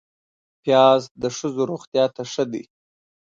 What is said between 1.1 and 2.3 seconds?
د ښځو روغتیا ته